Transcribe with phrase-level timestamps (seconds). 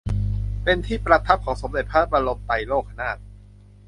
[0.63, 3.17] เป็นที่ประทับของสมเด็จพระบรมไตรโลกนาถ